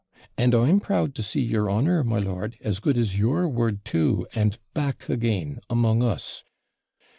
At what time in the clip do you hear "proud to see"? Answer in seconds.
0.79-1.41